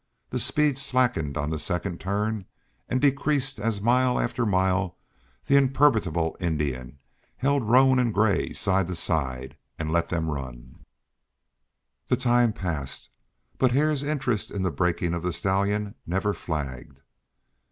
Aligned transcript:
The 0.31 0.39
speed 0.39 0.79
slackened 0.79 1.37
on 1.37 1.51
the 1.51 1.59
second 1.59 1.99
turn, 1.99 2.45
and 2.89 2.99
decreased 2.99 3.59
as, 3.59 3.81
mile 3.81 4.19
after 4.19 4.47
mile, 4.47 4.97
the 5.45 5.55
imperturbable 5.57 6.35
Indian 6.39 6.97
held 7.37 7.69
roan 7.69 7.99
and 7.99 8.11
gray 8.11 8.51
side 8.51 8.87
to 8.87 8.95
side 8.95 9.57
and 9.77 9.91
let 9.91 10.07
them 10.07 10.31
run. 10.31 10.85
The 12.07 12.17
time 12.17 12.51
passed, 12.51 13.09
but 13.59 13.73
Hare's 13.73 14.01
interest 14.01 14.49
in 14.49 14.63
the 14.63 14.71
breaking 14.71 15.13
of 15.13 15.21
the 15.21 15.31
stallion 15.31 15.93
never 16.07 16.33
flagged. 16.33 17.03